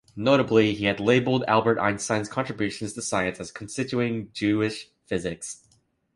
[0.15, 5.61] Notably, he had labeled Albert Einstein's contributions to science as constituting "Jewish physics".